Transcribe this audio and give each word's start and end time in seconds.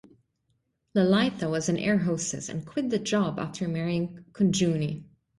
Lalitha 0.95 1.47
was 1.47 1.69
an 1.69 1.77
air 1.77 1.99
hostess 1.99 2.49
and 2.49 2.65
quit 2.65 2.89
the 2.89 2.97
job 2.97 3.37
after 3.37 3.67
marrying 3.67 4.25
Kunjunni. 4.33 5.03